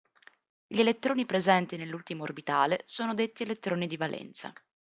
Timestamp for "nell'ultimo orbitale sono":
1.77-3.13